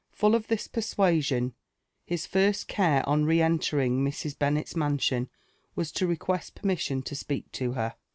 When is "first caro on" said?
2.25-3.23